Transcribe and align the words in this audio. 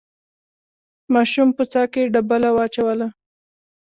ماشوم 1.13 1.49
په 1.57 1.63
څاه 1.71 1.87
کې 1.93 2.11
ډبله 2.13 2.49
واچوله. 2.53 3.07